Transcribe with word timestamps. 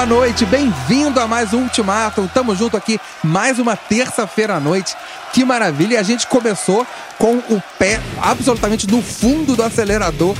Boa 0.00 0.08
noite, 0.08 0.46
bem-vindo 0.46 1.20
a 1.20 1.28
mais 1.28 1.52
um 1.52 1.64
Ultimatum. 1.64 2.26
Tamo 2.26 2.56
junto 2.56 2.74
aqui 2.74 2.98
mais 3.22 3.58
uma 3.58 3.76
terça-feira 3.76 4.54
à 4.54 4.58
noite. 4.58 4.96
Que 5.30 5.44
maravilha! 5.44 5.92
E 5.92 5.96
a 5.98 6.02
gente 6.02 6.26
começou 6.26 6.86
com 7.18 7.36
o 7.36 7.62
pé 7.78 8.00
absolutamente 8.18 8.86
no 8.90 9.02
fundo 9.02 9.54
do 9.54 9.62
acelerador, 9.62 10.34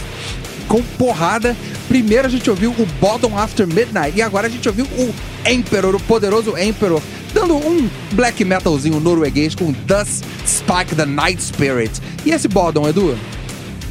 com 0.67 0.83
porrada. 0.83 1.55
Primeiro 1.89 2.27
a 2.27 2.31
gente 2.31 2.49
ouviu 2.49 2.71
o 2.71 2.87
Bottom 2.99 3.39
After 3.39 3.67
Midnight 3.67 4.17
e 4.17 4.23
agora 4.23 4.47
a 4.47 4.51
gente 4.51 4.67
ouviu 4.67 4.87
o 4.87 5.15
Emperor, 5.47 5.95
o 5.95 6.01
poderoso 6.01 6.57
Emperor, 6.57 7.03
dando 7.35 7.55
um 7.55 7.87
black 8.13 8.43
metalzinho 8.43 8.99
norueguês 8.99 9.55
com 9.55 9.73
Thus 9.73 10.23
Spike 10.47 10.97
the 10.97 11.05
Night 11.05 11.43
Spirit. 11.43 12.01
E 12.25 12.31
esse 12.31 12.49
Bottom, 12.49 12.89
Edu? 12.89 13.15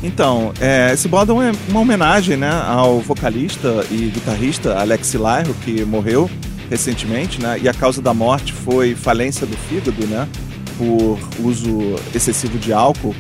Então, 0.02 0.54
é, 0.62 0.92
esse 0.94 1.08
Bottom 1.08 1.42
é 1.42 1.52
uma 1.68 1.82
homenagem 1.82 2.38
né, 2.38 2.50
ao 2.50 3.00
vocalista 3.00 3.86
e 3.92 4.10
guitarrista 4.14 4.80
Alex 4.80 5.14
Lairo, 5.14 5.54
que 5.66 5.84
morreu 5.84 6.30
recentemente, 6.70 7.42
né? 7.42 7.60
E 7.62 7.68
a 7.68 7.74
causa 7.74 8.02
da 8.02 8.14
morte 8.14 8.54
foi 8.54 8.96
falência 8.96 9.46
do 9.46 9.58
fígado, 9.58 10.06
né? 10.08 10.28
Por 10.78 11.20
uso 11.44 11.96
excessivo 12.14 12.58
de 12.58 12.72
álcool. 12.72 13.16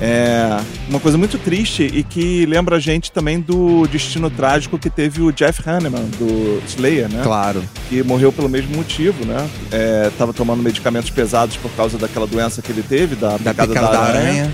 É 0.00 0.58
uma 0.88 0.98
coisa 0.98 1.16
muito 1.16 1.38
triste 1.38 1.84
e 1.84 2.02
que 2.02 2.44
lembra 2.46 2.76
a 2.76 2.80
gente 2.80 3.12
também 3.12 3.40
do 3.40 3.86
destino 3.86 4.28
trágico 4.30 4.76
que 4.76 4.90
teve 4.90 5.22
o 5.22 5.30
Jeff 5.30 5.62
Hanneman, 5.68 6.02
do 6.18 6.60
Slayer, 6.66 7.08
né? 7.08 7.20
Claro. 7.22 7.62
Que 7.88 8.02
morreu 8.02 8.32
pelo 8.32 8.48
mesmo 8.48 8.74
motivo, 8.74 9.24
né? 9.24 9.48
É, 9.70 10.10
tava 10.18 10.32
tomando 10.32 10.62
medicamentos 10.62 11.10
pesados 11.10 11.56
por 11.56 11.70
causa 11.72 11.98
daquela 11.98 12.26
doença 12.26 12.62
que 12.62 12.72
ele 12.72 12.82
teve, 12.82 13.14
da, 13.14 13.36
Da 13.36 13.52
picada 13.52 13.74
da 13.74 14.00
aranha. 14.00 14.52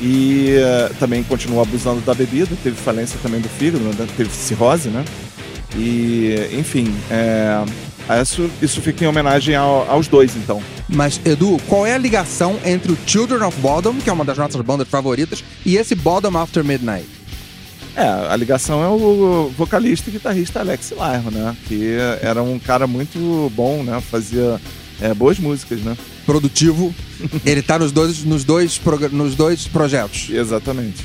E 0.00 0.54
eh, 0.56 0.90
também 0.98 1.22
continuou 1.22 1.62
abusando 1.62 2.00
da 2.00 2.14
bebida, 2.14 2.56
teve 2.62 2.76
falência 2.76 3.18
também 3.22 3.40
do 3.40 3.48
fígado, 3.48 3.84
né? 3.84 3.94
teve 4.16 4.30
cirrose, 4.30 4.88
né? 4.88 5.04
E, 5.76 6.34
enfim, 6.58 6.92
é, 7.10 7.64
isso, 8.20 8.50
isso 8.60 8.80
fica 8.80 9.04
em 9.04 9.06
homenagem 9.06 9.54
ao- 9.54 9.88
aos 9.88 10.08
dois, 10.08 10.34
então. 10.36 10.60
Mas, 10.88 11.20
Edu, 11.24 11.58
qual 11.68 11.86
é 11.86 11.94
a 11.94 11.98
ligação 11.98 12.58
entre 12.64 12.90
o 12.92 12.98
Children 13.06 13.42
of 13.44 13.56
Bodom, 13.60 13.94
que 14.02 14.10
é 14.10 14.12
uma 14.12 14.24
das 14.24 14.36
nossas 14.36 14.60
bandas 14.62 14.88
favoritas, 14.88 15.44
e 15.64 15.76
esse 15.76 15.94
Bodom 15.94 16.36
After 16.36 16.64
Midnight? 16.64 17.06
É, 17.94 18.02
a 18.04 18.36
ligação 18.36 18.82
é 18.82 18.88
o 18.88 19.52
vocalista 19.56 20.08
e 20.10 20.12
guitarrista 20.12 20.60
Alex 20.60 20.92
Lairo, 20.96 21.30
né? 21.30 21.56
Que 21.66 21.96
era 22.22 22.42
um 22.42 22.58
cara 22.58 22.86
muito 22.86 23.50
bom, 23.54 23.82
né? 23.82 24.00
Fazia 24.10 24.60
é, 25.00 25.12
boas 25.12 25.38
músicas, 25.38 25.80
né? 25.80 25.96
Produtivo. 26.26 26.94
Ele 27.44 27.62
tá 27.62 27.78
nos 27.78 27.92
dois, 27.92 28.24
nos, 28.24 28.44
dois, 28.44 28.80
nos 29.12 29.34
dois 29.34 29.66
projetos. 29.66 30.28
Exatamente. 30.30 31.04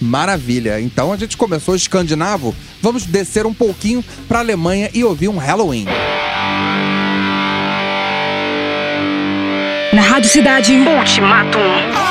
Maravilha. 0.00 0.80
Então 0.80 1.12
a 1.12 1.16
gente 1.16 1.36
começou 1.36 1.74
escandinavo. 1.74 2.54
Vamos 2.80 3.04
descer 3.04 3.46
um 3.46 3.54
pouquinho 3.54 4.04
pra 4.28 4.40
Alemanha 4.40 4.90
e 4.94 5.02
ouvir 5.04 5.28
um 5.28 5.38
Halloween. 5.38 5.86
Na 9.92 10.02
Rádio 10.02 10.30
Cidade. 10.30 10.72
Ultimatum. 10.72 12.05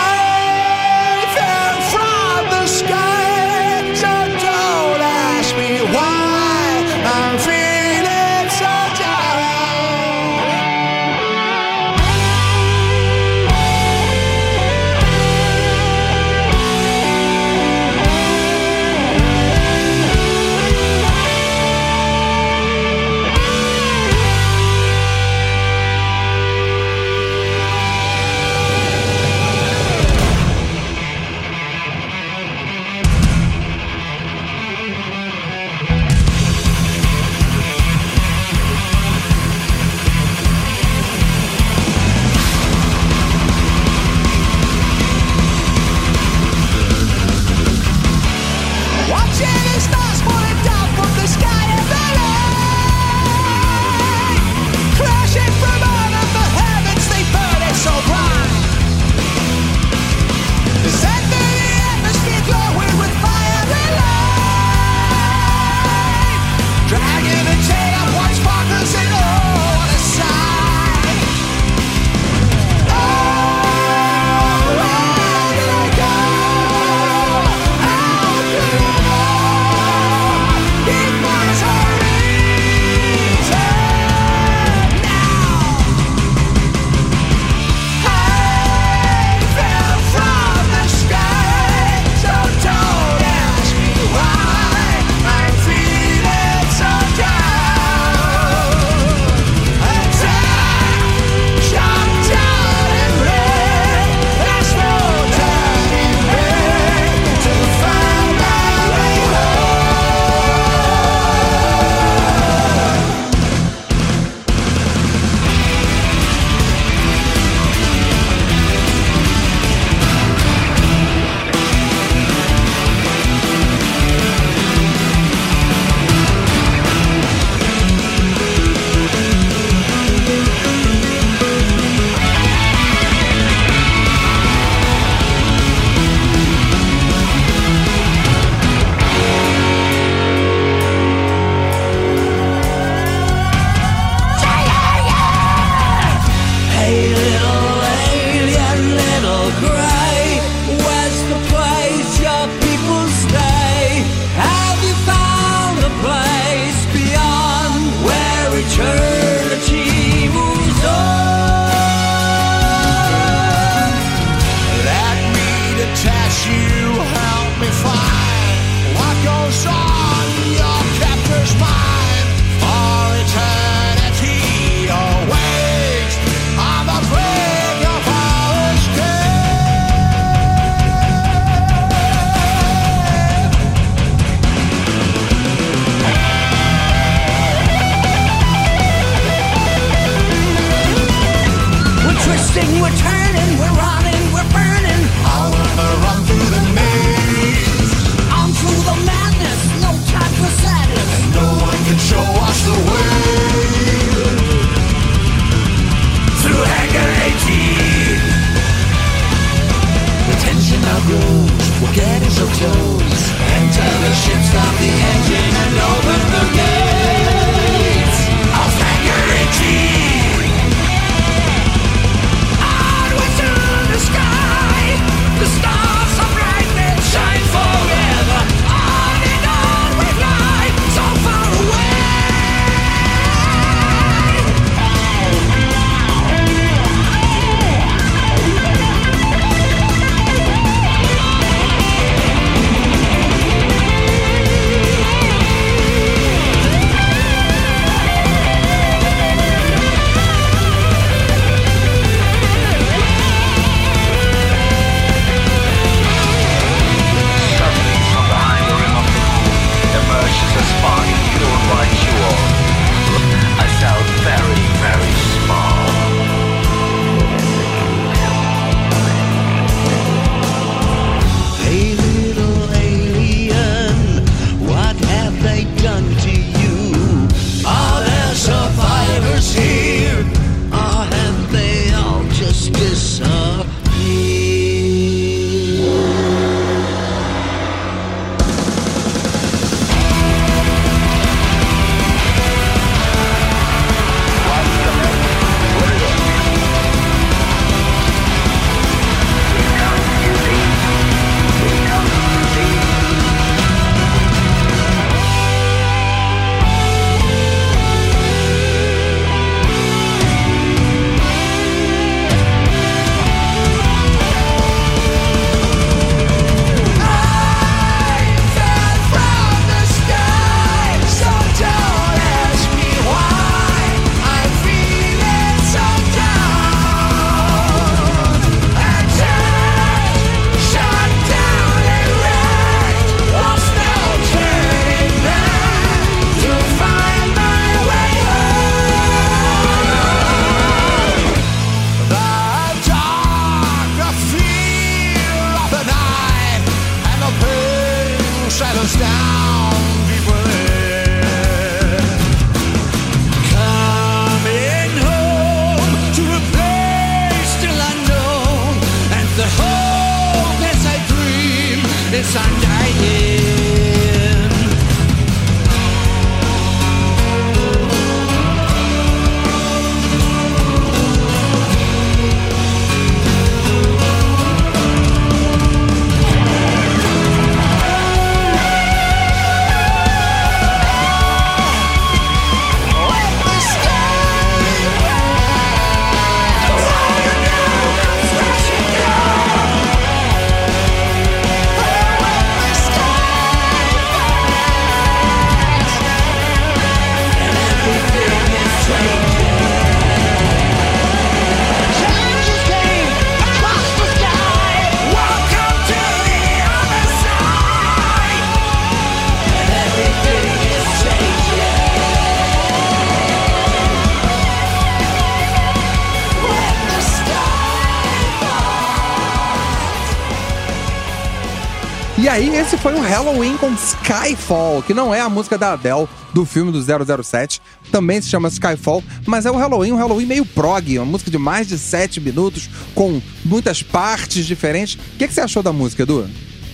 Aí, 422.29 422.55
esse 422.55 422.77
foi 422.77 422.93
o 422.93 423.01
Halloween 423.01 423.57
com 423.57 423.71
Skyfall, 423.73 424.81
que 424.81 424.93
não 424.93 425.13
é 425.13 425.21
a 425.21 425.29
música 425.29 425.57
da 425.57 425.73
Adele 425.73 426.07
do 426.33 426.45
filme 426.45 426.71
do 426.71 426.81
007. 427.23 427.61
Também 427.91 428.21
se 428.21 428.29
chama 428.29 428.47
Skyfall, 428.47 429.03
mas 429.25 429.45
é 429.45 429.51
o 429.51 429.55
Halloween, 429.55 429.91
um 429.91 429.97
Halloween 429.97 430.25
meio 430.25 430.45
prog, 430.45 430.97
uma 430.97 431.05
música 431.05 431.29
de 431.29 431.37
mais 431.37 431.67
de 431.67 431.77
7 431.77 432.19
minutos, 432.19 432.69
com 432.95 433.21
muitas 433.43 433.83
partes 433.83 434.45
diferentes. 434.45 434.95
O 434.95 435.17
que, 435.17 435.27
que 435.27 435.33
você 435.33 435.41
achou 435.41 435.61
da 435.61 435.71
música, 435.71 436.03
Edu? 436.03 436.27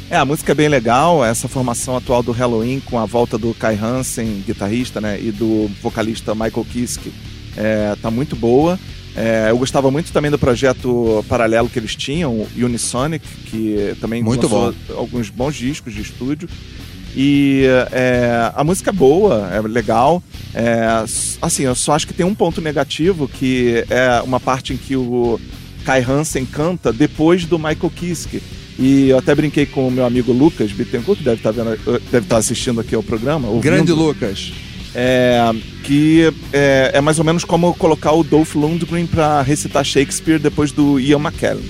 É, 0.09 0.17
a 0.17 0.25
música 0.25 0.51
é 0.51 0.55
bem 0.55 0.67
legal, 0.67 1.23
essa 1.23 1.47
formação 1.47 1.95
atual 1.97 2.21
do 2.21 2.31
Halloween 2.31 2.79
com 2.81 2.99
a 2.99 3.05
volta 3.05 3.37
do 3.37 3.53
Kai 3.53 3.79
Hansen, 3.81 4.43
guitarrista, 4.45 5.01
né, 5.01 5.19
e 5.21 5.31
do 5.31 5.71
vocalista 5.81 6.35
Michael 6.35 6.65
Kiske, 6.71 7.13
é, 7.57 7.95
tá 8.01 8.11
muito 8.11 8.35
boa. 8.35 8.79
É, 9.15 9.47
eu 9.49 9.57
gostava 9.57 9.91
muito 9.91 10.11
também 10.11 10.31
do 10.31 10.39
projeto 10.39 11.23
paralelo 11.27 11.69
que 11.69 11.77
eles 11.77 11.95
tinham, 11.95 12.31
o 12.31 12.47
Unisonic, 12.57 13.25
que 13.45 13.95
também 13.99 14.23
Muito 14.23 14.43
lançou 14.43 14.73
alguns 14.95 15.29
bons 15.29 15.55
discos 15.55 15.93
de 15.93 16.01
estúdio. 16.01 16.47
E 17.15 17.65
é, 17.91 18.51
a 18.55 18.63
música 18.63 18.89
é 18.89 18.93
boa, 18.93 19.49
é 19.53 19.59
legal. 19.61 20.23
É, 20.53 21.03
assim, 21.41 21.63
eu 21.63 21.75
só 21.75 21.93
acho 21.93 22.07
que 22.07 22.13
tem 22.13 22.25
um 22.25 22.33
ponto 22.33 22.61
negativo, 22.61 23.27
que 23.27 23.85
é 23.89 24.21
uma 24.21 24.39
parte 24.39 24.73
em 24.73 24.77
que 24.77 24.95
o 24.95 25.39
Kai 25.85 26.01
Hansen 26.01 26.45
canta 26.45 26.93
depois 26.93 27.45
do 27.45 27.57
Michael 27.57 27.91
Kiske. 27.93 28.41
E 28.79 29.09
eu 29.09 29.17
até 29.17 29.35
brinquei 29.35 29.65
com 29.65 29.87
o 29.87 29.91
meu 29.91 30.05
amigo 30.05 30.31
Lucas 30.31 30.71
Bittencourt, 30.71 31.19
que 31.19 31.23
deve 31.23 31.37
estar, 31.37 31.51
vendo, 31.51 31.77
deve 32.09 32.25
estar 32.25 32.37
assistindo 32.37 32.79
aqui 32.79 32.95
ao 32.95 33.03
programa. 33.03 33.47
ouvindo. 33.47 33.63
Grande 33.63 33.91
Lucas. 33.91 34.53
É, 34.95 35.39
que 35.91 36.33
é, 36.53 36.91
é 36.93 37.01
mais 37.01 37.19
ou 37.19 37.25
menos 37.25 37.43
como 37.43 37.73
colocar 37.73 38.13
o 38.13 38.23
Dolph 38.23 38.55
Lundgren 38.55 39.05
pra 39.05 39.41
recitar 39.41 39.83
Shakespeare 39.83 40.39
depois 40.39 40.71
do 40.71 40.97
Ian 40.97 41.19
McKellen. 41.19 41.69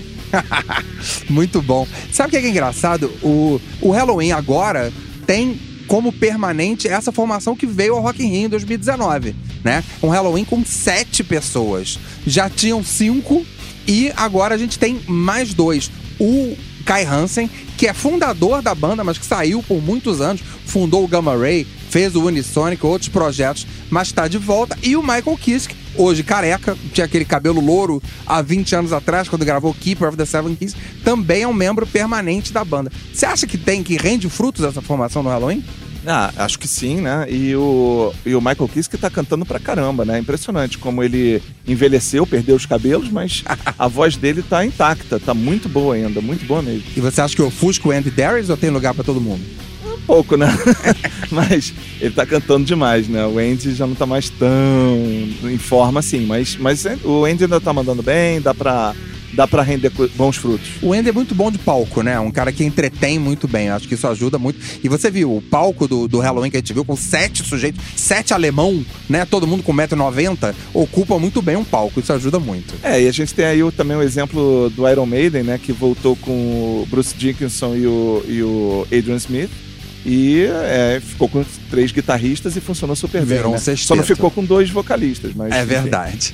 Muito 1.28 1.60
bom. 1.60 1.88
Sabe 2.12 2.28
o 2.28 2.40
que 2.40 2.46
é 2.46 2.48
engraçado? 2.48 3.12
O, 3.24 3.60
o 3.82 3.90
Halloween 3.90 4.32
agora 4.32 4.94
tem 5.26 5.60
como 5.88 6.14
permanente 6.14 6.88
essa 6.88 7.12
formação 7.12 7.56
que 7.56 7.66
veio 7.66 7.96
ao 7.96 8.02
Rock 8.04 8.24
in 8.24 8.28
Rio 8.28 8.46
em 8.46 8.50
2019, 8.50 9.36
né? 9.64 9.84
Um 10.04 10.10
Halloween 10.10 10.46
com 10.46 10.64
sete 10.64 11.24
pessoas. 11.24 11.98
Já 12.28 12.48
tinham 12.48 12.84
cinco 12.84 13.44
e 13.88 14.14
agora 14.16 14.54
a 14.54 14.58
gente 14.60 14.78
tem 14.78 15.02
mais 15.08 15.52
dois. 15.52 15.90
O 16.20 16.56
Kai 16.82 17.04
Hansen, 17.04 17.50
que 17.78 17.88
é 17.88 17.94
fundador 17.94 18.62
da 18.62 18.76
banda, 18.76 19.04
mas 19.04 19.18
que 19.18 19.26
saiu 19.26 19.64
por 19.64 19.82
muitos 19.82 20.22
anos, 20.22 20.42
fundou 20.66 21.04
o 21.04 21.08
Gamma 21.08 21.36
Ray, 21.36 21.66
fez 21.90 22.16
o 22.16 22.24
Unisonic, 22.24 22.86
outros 22.86 23.10
projetos, 23.10 23.68
mas 23.90 24.08
está 24.08 24.28
de 24.28 24.38
volta. 24.38 24.78
E 24.82 24.96
o 24.96 25.02
Michael 25.02 25.38
Kiske, 25.38 25.76
hoje 25.96 26.24
careca, 26.24 26.78
tinha 26.94 27.06
aquele 27.06 27.26
cabelo 27.26 27.60
louro 27.60 28.02
há 28.26 28.42
20 28.42 28.76
anos 28.76 28.94
atrás, 28.94 29.28
quando 29.28 29.46
gravou 29.46 29.74
Keeper 29.74 30.10
of 30.10 30.18
the 30.18 30.26
Seven 30.26 30.56
Keys, 30.56 30.76
também 31.04 31.44
é 31.44 31.48
um 31.48 31.54
membro 31.54 31.86
permanente 31.86 32.54
da 32.54 32.64
banda. 32.64 32.92
Você 33.14 33.26
acha 33.26 33.46
que 33.46 33.58
tem, 33.58 33.84
que 33.84 33.98
rende 33.98 34.30
frutos 34.30 34.64
essa 34.64 34.82
formação 34.82 35.22
no 35.22 35.30
Halloween? 35.30 35.64
Ah, 36.06 36.32
acho 36.38 36.58
que 36.58 36.68
sim, 36.68 37.02
né? 37.02 37.28
E 37.30 37.56
o, 37.56 38.12
e 38.26 38.34
o 38.34 38.42
Michael 38.42 38.68
Kiske 38.68 38.98
tá 38.98 39.10
cantando 39.10 39.46
pra 39.46 39.60
caramba, 39.60 40.04
né? 40.04 40.20
Impressionante 40.20 40.78
como 40.78 41.04
ele 41.04 41.42
envelheceu, 41.68 42.26
perdeu 42.26 42.56
os 42.56 42.66
cabelos, 42.66 43.10
mas 43.10 43.44
a 43.78 43.88
voz 43.88 44.16
dele 44.16 44.42
tá 44.42 44.66
intacta, 44.66 45.20
tá 45.20 45.34
muito 45.34 45.70
boa 45.70 45.96
ainda, 45.96 46.20
muito 46.20 46.46
boa 46.46 46.62
mesmo. 46.62 46.84
E 46.96 47.00
você 47.00 47.22
acha 47.22 47.36
que 47.36 47.42
eu 47.42 47.48
ofusco 47.48 47.90
o 47.90 47.92
Andy 47.92 48.10
Darius 48.10 48.50
ou 48.50 48.58
tem 48.58 48.70
lugar 48.70 48.94
pra 48.94 49.04
todo 49.04 49.22
mundo? 49.22 49.44
Um 49.86 50.02
pouco, 50.06 50.36
né? 50.36 50.48
mas 51.30 51.72
ele 52.00 52.14
tá 52.14 52.26
cantando 52.26 52.66
demais, 52.66 53.08
né? 53.08 53.26
O 53.26 53.38
Andy 53.38 53.74
já 53.76 53.86
não 53.86 53.94
tá 53.94 54.06
mais 54.08 54.30
tão 54.30 54.50
em 55.44 55.58
forma 55.60 56.00
assim, 56.00 56.26
mas, 56.26 56.56
mas 56.58 56.84
o 57.04 57.26
Andy 57.26 57.44
ainda 57.44 57.62
tá 57.62 57.72
mandando 57.72 58.02
bem, 58.02 58.42
dá 58.42 58.54
pra, 58.56 58.96
dá 59.34 59.48
pra 59.48 59.62
render 59.64 59.92
bons 60.16 60.36
frutos. 60.38 60.68
O 60.82 60.94
Andy 60.94 61.10
é 61.10 61.12
muito 61.12 61.34
bom 61.34 61.52
de 61.52 61.58
palco, 61.58 62.02
né? 62.02 62.20
Um 62.20 62.32
cara 62.32 62.52
que 62.52 62.64
entretém 62.64 63.18
muito 63.20 63.48
bem. 63.48 63.70
Acho 63.70 63.88
que 63.88 63.94
isso 63.96 64.08
ajuda 64.08 64.38
muito. 64.38 64.60
E 64.84 64.90
você 64.90 65.10
viu 65.10 65.36
o 65.38 65.42
palco 65.42 65.88
do, 65.88 66.08
do 66.08 66.20
Halloween 66.20 66.50
que 66.52 66.58
a 66.58 66.60
gente 66.60 66.74
viu 66.74 66.84
com 66.86 66.96
sete 66.96 67.44
sujeitos, 67.44 67.82
sete 67.96 68.34
alemão, 68.34 68.86
né? 69.10 69.26
Todo 69.26 69.48
mundo 69.48 69.64
com 69.64 69.74
1,90m, 69.74 70.54
ocupa 70.74 71.18
muito 71.20 71.42
bem 71.42 71.56
um 71.56 71.64
palco. 71.64 72.00
Isso 72.00 72.12
ajuda 72.14 72.40
muito. 72.40 72.74
É, 72.84 73.02
e 73.02 73.08
a 73.08 73.12
gente 73.12 73.34
tem 73.34 73.46
aí 73.46 73.64
o- 73.64 73.72
também 73.72 73.96
o 73.98 74.02
exemplo 74.02 74.70
do 74.76 74.88
Iron 74.90 75.06
Maiden, 75.06 75.44
né? 75.44 75.60
Que 75.62 75.72
voltou 75.72 76.16
com 76.16 76.32
o 76.32 76.88
Bruce 76.90 77.16
Dickinson 77.16 77.76
e 77.76 77.88
o, 77.88 78.24
e 78.28 78.44
o 78.44 78.86
Adrian 78.92 79.16
Smith. 79.18 79.50
E 80.04 80.46
é, 80.46 81.00
ficou 81.00 81.30
com 81.30 81.46
três 81.70 81.92
guitarristas 81.92 82.56
e 82.56 82.60
funcionou 82.60 82.96
super 82.96 83.20
bem. 83.24 83.38
Virou 83.38 83.52
um 83.52 83.56
né? 83.56 83.76
Só 83.78 83.96
não 83.96 84.04
ficou 84.04 84.32
com 84.32 84.44
dois 84.44 84.68
vocalistas, 84.72 85.32
mas. 85.36 85.54
É 85.54 85.64
verdade. 85.64 86.34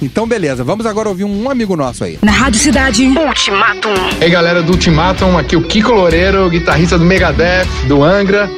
Então, 0.00 0.26
beleza. 0.26 0.64
Vamos 0.64 0.86
agora 0.86 1.08
ouvir 1.08 1.24
um 1.24 1.50
amigo 1.50 1.76
nosso 1.76 2.04
aí. 2.04 2.18
Na 2.22 2.32
Rádio 2.32 2.60
Cidade. 2.60 3.04
Ultimatum. 3.06 3.94
Ei 4.20 4.30
galera 4.30 4.62
do 4.62 4.72
Ultimatum, 4.72 5.38
aqui 5.38 5.56
o 5.56 5.62
Kiko 5.62 5.92
Loureiro, 5.92 6.48
guitarrista 6.50 6.98
do 6.98 7.04
Megadeth, 7.04 7.66
do 7.86 8.02
Angra. 8.02 8.50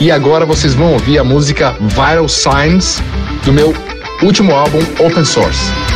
E 0.00 0.10
agora 0.10 0.44
vocês 0.44 0.74
vão 0.74 0.92
ouvir 0.92 1.18
a 1.18 1.24
música 1.24 1.76
Vital 1.80 2.28
Signs 2.28 3.00
do 3.44 3.52
meu 3.52 3.74
último 4.22 4.54
álbum 4.54 4.80
Open 4.98 5.24
Source. 5.24 5.91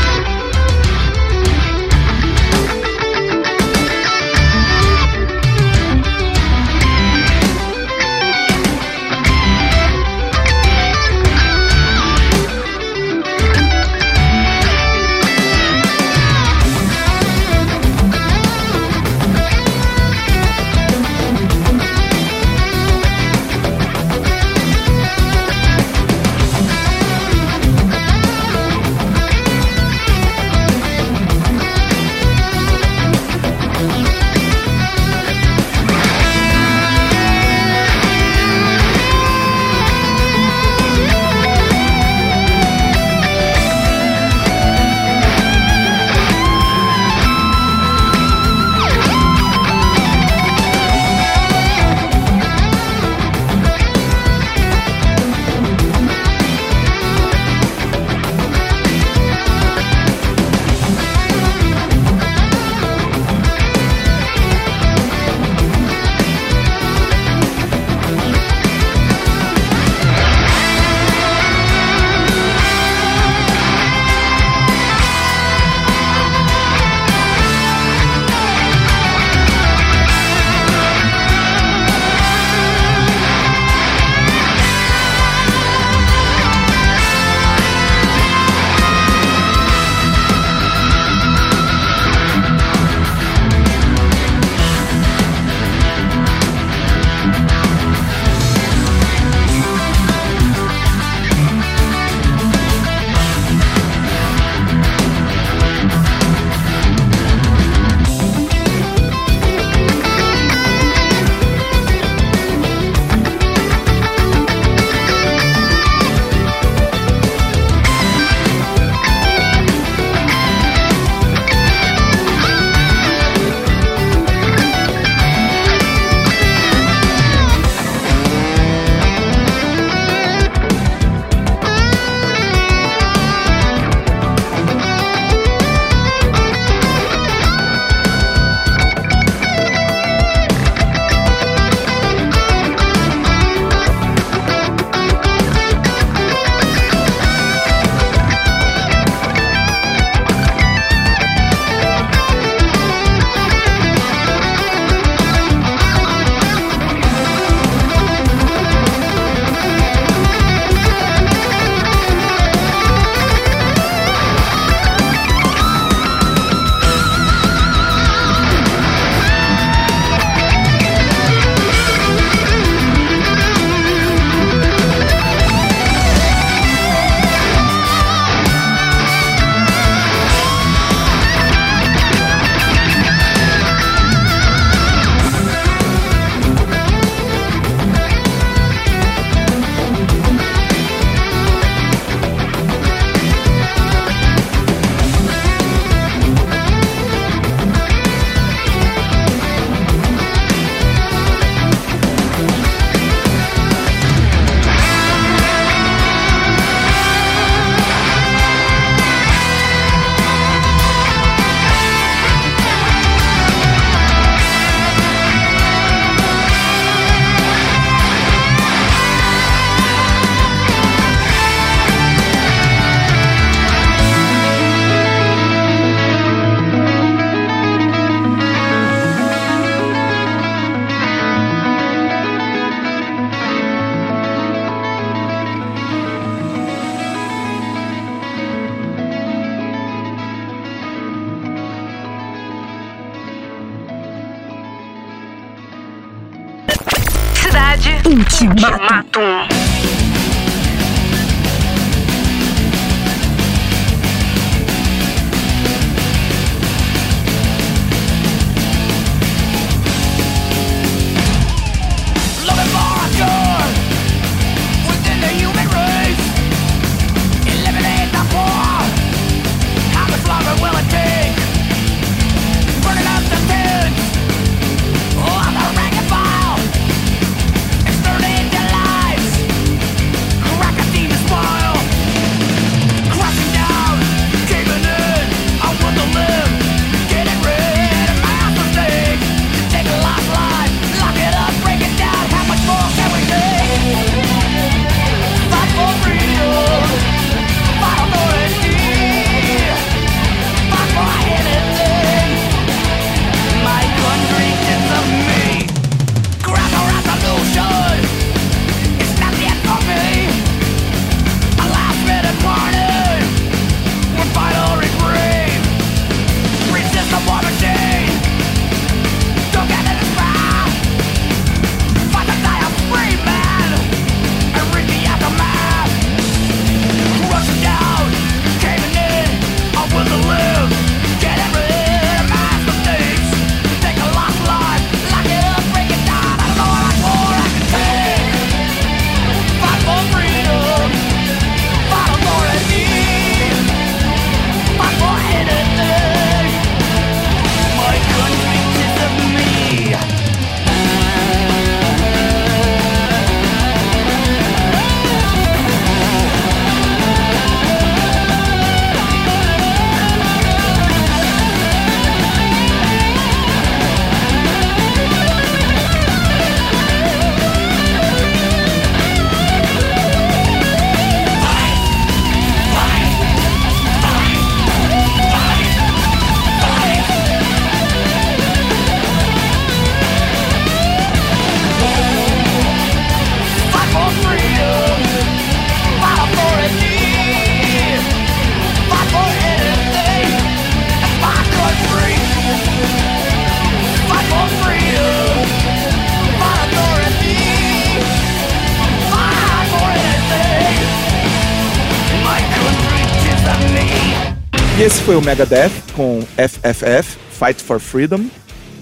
Foi 405.06 405.14
o 405.14 405.22
Megadeth 405.22 405.70
com 405.94 406.20
FFF, 406.36 407.16
Fight 407.30 407.62
for 407.62 407.78
Freedom. 407.78 408.24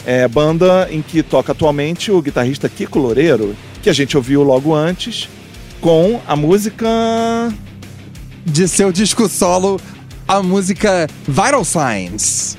É 0.06 0.26
banda 0.26 0.88
em 0.90 1.02
que 1.02 1.22
toca 1.22 1.52
atualmente 1.52 2.10
o 2.10 2.22
guitarrista 2.22 2.66
Kiko 2.66 2.98
Loureiro, 2.98 3.54
que 3.82 3.90
a 3.90 3.92
gente 3.92 4.16
ouviu 4.16 4.42
logo 4.42 4.74
antes, 4.74 5.28
com 5.82 6.22
a 6.26 6.34
música. 6.34 6.87
De 8.42 8.66
seu 8.66 8.90
disco 8.90 9.28
solo, 9.28 9.78
a 10.26 10.42
música 10.42 11.06
Vital 11.28 11.62
Signs. 11.62 12.56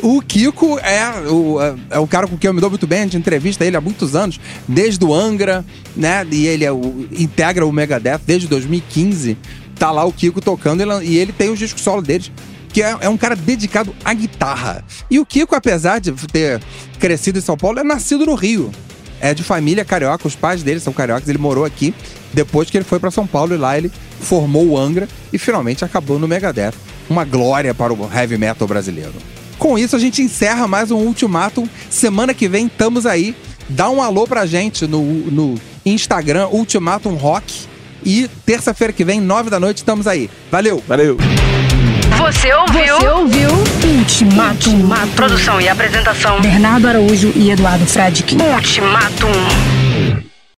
O 0.00 0.22
Kiko 0.22 0.78
é 0.78 1.28
o, 1.28 1.56
é 1.90 1.98
o 1.98 2.06
cara 2.06 2.28
com 2.28 2.38
quem 2.38 2.46
eu 2.46 2.54
me 2.54 2.60
dou 2.60 2.70
muito 2.70 2.86
bem, 2.86 3.00
a 3.00 3.02
gente 3.02 3.16
entrevista 3.16 3.64
ele 3.64 3.76
há 3.76 3.80
muitos 3.80 4.14
anos, 4.14 4.38
desde 4.68 5.04
o 5.04 5.12
Angra, 5.12 5.64
né? 5.96 6.24
E 6.30 6.46
ele 6.46 6.64
é 6.64 6.70
o, 6.70 7.08
integra 7.10 7.66
o 7.66 7.72
Megadeth 7.72 8.20
desde 8.24 8.46
2015. 8.46 9.36
Tá 9.74 9.90
lá 9.90 10.04
o 10.04 10.12
Kiko 10.12 10.40
tocando 10.40 11.02
e 11.02 11.18
ele 11.18 11.32
tem 11.32 11.50
os 11.50 11.58
discos 11.58 11.82
solo 11.82 12.02
deles, 12.02 12.30
que 12.72 12.82
é, 12.82 12.96
é 13.00 13.08
um 13.08 13.16
cara 13.16 13.34
dedicado 13.34 13.94
à 14.04 14.12
guitarra. 14.12 14.84
E 15.10 15.18
o 15.18 15.26
Kiko, 15.26 15.54
apesar 15.54 16.00
de 16.00 16.12
ter 16.12 16.60
crescido 16.98 17.38
em 17.38 17.42
São 17.42 17.56
Paulo, 17.56 17.78
é 17.78 17.84
nascido 17.84 18.26
no 18.26 18.34
Rio. 18.34 18.70
É 19.20 19.34
de 19.34 19.42
família 19.42 19.84
carioca, 19.84 20.28
os 20.28 20.36
pais 20.36 20.62
dele 20.62 20.78
são 20.78 20.92
cariocas, 20.92 21.28
ele 21.28 21.38
morou 21.38 21.64
aqui 21.64 21.92
depois 22.32 22.70
que 22.70 22.76
ele 22.76 22.84
foi 22.84 23.00
pra 23.00 23.10
São 23.10 23.26
Paulo 23.26 23.54
e 23.54 23.56
lá 23.56 23.76
ele 23.76 23.90
formou 24.20 24.66
o 24.66 24.78
Angra 24.78 25.08
e 25.32 25.38
finalmente 25.38 25.84
acabou 25.84 26.18
no 26.18 26.28
Megadeth. 26.28 26.74
Uma 27.08 27.24
glória 27.24 27.74
para 27.74 27.92
o 27.92 28.10
heavy 28.12 28.36
metal 28.36 28.68
brasileiro. 28.68 29.14
Com 29.58 29.78
isso, 29.78 29.96
a 29.96 29.98
gente 29.98 30.22
encerra 30.22 30.68
mais 30.68 30.90
um 30.90 30.98
Ultimatum. 30.98 31.68
Semana 31.90 32.32
que 32.32 32.48
vem, 32.48 32.66
estamos 32.66 33.06
aí. 33.06 33.34
Dá 33.68 33.90
um 33.90 34.00
alô 34.00 34.26
pra 34.26 34.46
gente 34.46 34.86
no, 34.86 35.02
no 35.02 35.54
Instagram, 35.84 36.48
Ultimatum 36.48 37.14
Rock. 37.14 37.66
E 38.04 38.28
terça-feira 38.46 38.92
que 38.92 39.04
vem, 39.04 39.20
nove 39.20 39.50
da 39.50 39.58
noite, 39.58 39.78
estamos 39.78 40.06
aí. 40.06 40.30
Valeu! 40.50 40.82
Valeu! 40.86 41.16
Você 42.18 42.52
ouviu? 42.52 42.96
Você 42.96 43.08
ouviu 43.08 43.50
Ultimatum. 43.98 44.88
Produção 45.14 45.60
e 45.60 45.68
apresentação. 45.68 46.40
Bernardo 46.40 46.88
Araújo 46.88 47.32
e 47.34 47.50
Eduardo 47.50 47.86
Fradique. 47.86 48.36
Ultimatum. 48.36 49.77